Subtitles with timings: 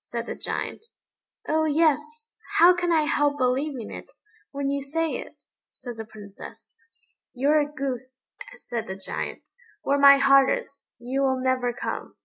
[0.00, 0.84] said the Giant.
[1.46, 2.00] "Oh yes;
[2.58, 4.10] how can I help believing it,
[4.50, 6.74] when you say it?" said the Princess.
[7.34, 8.18] "You're a goose,"
[8.58, 9.42] said the Giant;
[9.82, 12.16] "where my heart is, you will never come."